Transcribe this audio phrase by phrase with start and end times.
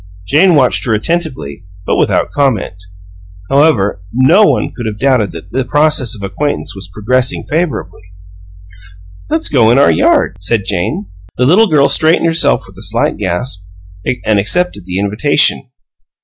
[0.25, 2.73] Jane watched her attentively, but without comment.
[3.51, 8.01] However, no one could have doubted that the processes of acquaintance were progressing favorably.
[9.29, 11.05] "Let's go in our yard," said Jane.
[11.37, 13.67] The little girl straightened herself with a slight gasp,
[14.25, 15.61] and accepted the invitation.